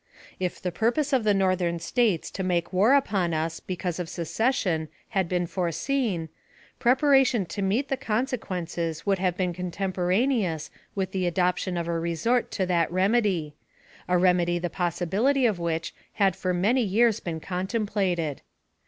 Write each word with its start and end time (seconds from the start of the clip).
If 0.39 0.59
the 0.59 0.71
purpose 0.71 1.13
of 1.13 1.23
the 1.23 1.33
Northern 1.35 1.77
States 1.77 2.31
to 2.31 2.41
make 2.41 2.73
war 2.73 2.95
upon 2.95 3.35
us 3.35 3.59
because 3.59 3.99
of 3.99 4.09
secession 4.09 4.89
had 5.09 5.29
been 5.29 5.45
foreseen, 5.45 6.29
preparation 6.79 7.45
to 7.45 7.61
meet 7.61 7.89
the 7.89 7.97
consequences 7.97 9.05
would 9.05 9.19
have 9.19 9.37
been 9.37 9.53
contemporaneous 9.53 10.71
with 10.95 11.11
the 11.11 11.27
adoption 11.27 11.77
of 11.77 11.87
a 11.87 11.99
resort 11.99 12.49
to 12.49 12.65
that 12.65 12.91
remedy 12.91 13.53
a 14.07 14.17
remedy 14.17 14.57
the 14.57 14.71
possibility 14.71 15.45
of 15.45 15.59
which 15.59 15.93
had 16.13 16.35
for 16.35 16.51
many 16.51 16.81
years 16.81 17.19
been 17.19 17.39
contemplated. 17.39 18.41